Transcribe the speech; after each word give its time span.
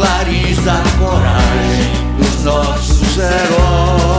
Clareza 0.00 0.72
a 0.72 0.98
coragem 0.98 1.92
dos 2.16 2.42
nossos 2.42 3.18
heróis. 3.18 4.09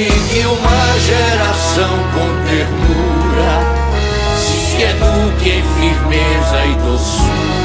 e 0.00 0.46
uma 0.46 0.98
geração 1.00 1.90
com 2.14 2.28
ternura, 2.46 3.60
se 4.36 4.82
é 4.82 4.90
eduque 4.90 5.50
em 5.50 5.62
firmeza 5.62 6.66
e 6.66 6.74
doçura. 6.76 7.57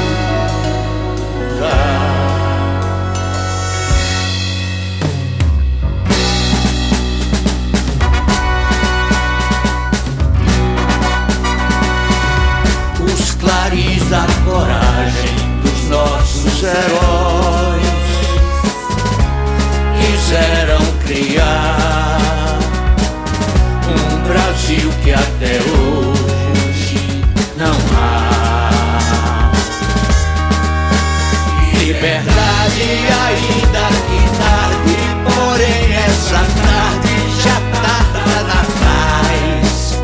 Verdade 32.04 32.82
ainda 32.82 33.86
que 34.04 34.20
tarde, 34.36 34.94
porém 35.24 35.84
essa 36.04 36.36
tarde 36.36 37.14
já 37.42 37.56
tarda 37.80 38.36
na 38.42 38.60
paz, 38.82 39.98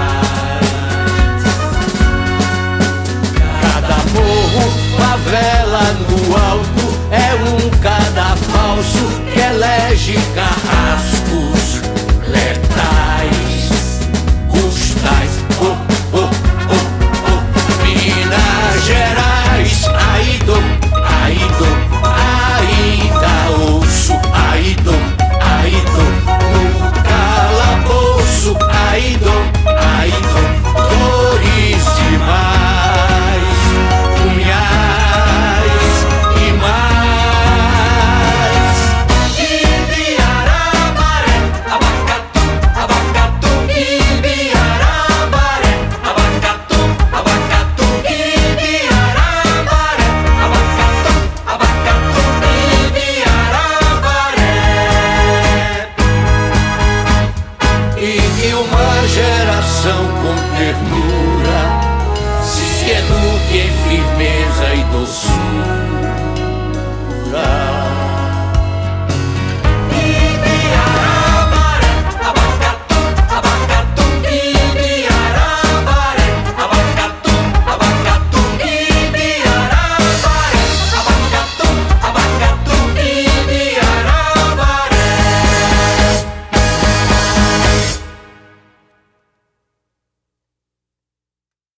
Cada 3.62 4.00
morro, 4.12 4.66
favela 4.98 5.86
no 6.10 6.20
alto 6.36 6.86
é 7.10 7.16
um 7.36 7.70
cadafalso 7.80 9.06
que 9.34 9.40
elege 9.40 10.20
cada 10.36 10.47